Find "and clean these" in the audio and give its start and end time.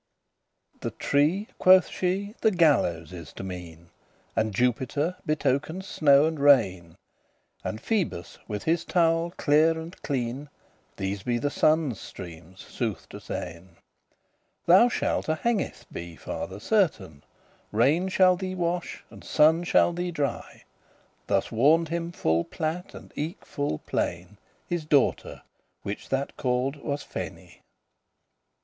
9.79-11.21